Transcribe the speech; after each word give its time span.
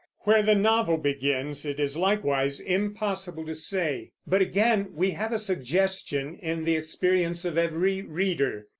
Where 0.21 0.41
the 0.41 0.55
novel 0.55 0.97
begins 0.97 1.63
it 1.63 1.79
is 1.79 1.95
likewise 1.95 2.59
impossible 2.59 3.45
to 3.45 3.53
say; 3.53 4.13
but 4.25 4.41
again 4.41 4.87
we 4.95 5.11
have 5.11 5.31
a 5.31 5.37
suggestion 5.37 6.39
in 6.41 6.63
the 6.63 6.75
experience 6.75 7.45
of 7.45 7.55
every 7.55 8.01
reader. 8.01 8.65